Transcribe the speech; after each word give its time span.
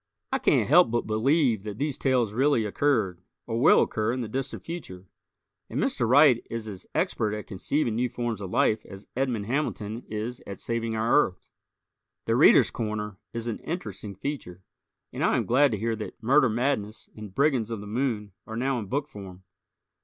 I 0.31 0.39
can't 0.39 0.67
help 0.67 0.89
but 0.89 1.05
believe 1.05 1.61
that 1.61 1.77
these 1.77 1.95
tales 1.99 2.33
really 2.33 2.65
occurred, 2.65 3.21
or 3.45 3.61
will 3.61 3.83
occur 3.83 4.11
in 4.11 4.21
the 4.21 4.27
distant 4.27 4.63
future. 4.63 5.05
And 5.69 5.79
Mr. 5.79 6.09
Wright 6.09 6.43
is 6.49 6.67
as 6.67 6.87
expert 6.95 7.35
at 7.35 7.45
conceiving 7.45 7.93
new 7.97 8.09
forms 8.09 8.41
of 8.41 8.49
life 8.49 8.83
as 8.87 9.05
Edmond 9.15 9.45
Hamilton 9.45 10.03
is 10.09 10.41
at 10.47 10.59
saving 10.59 10.95
our 10.95 11.15
Earth. 11.23 11.47
"The 12.25 12.35
Readers' 12.35 12.71
Corner" 12.71 13.19
is 13.31 13.45
an 13.45 13.59
interesting 13.59 14.15
feature, 14.15 14.63
and 15.13 15.23
I 15.23 15.37
am 15.37 15.45
glad 15.45 15.69
to 15.69 15.77
hear 15.77 15.95
that 15.97 16.23
"Murder 16.23 16.49
Madness" 16.49 17.07
and 17.15 17.35
"Brigands 17.35 17.69
of 17.69 17.79
the 17.79 17.85
Moon" 17.85 18.31
are 18.47 18.57
now 18.57 18.79
in 18.79 18.87
book 18.87 19.07
form. 19.07 19.43